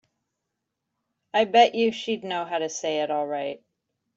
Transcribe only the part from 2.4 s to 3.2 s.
how to say it